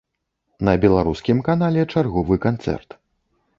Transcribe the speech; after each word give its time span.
На 0.69 0.73
беларускім 0.85 1.43
канале 1.51 1.85
чарговы 1.95 2.41
канцэрт. 2.49 3.01